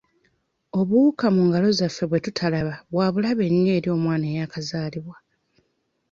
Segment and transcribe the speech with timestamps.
[0.79, 5.17] Obuwuka mu ngalo zaffe bwe tutalaba bwa bulabe nnyo eri omwana eyakazaalibwa.